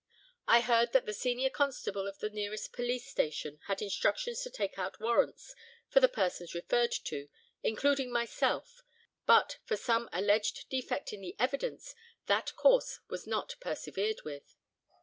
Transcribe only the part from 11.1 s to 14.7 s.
in the evidence, that course was not persevered with.